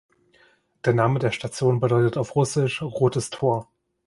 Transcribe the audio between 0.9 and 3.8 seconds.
Name der Station bedeutet auf Russisch „Rotes Tor“.